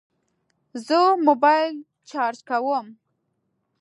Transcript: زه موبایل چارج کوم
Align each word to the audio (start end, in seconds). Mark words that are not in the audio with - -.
زه 0.85 0.99
موبایل 1.27 1.73
چارج 2.09 2.37
کوم 2.49 2.85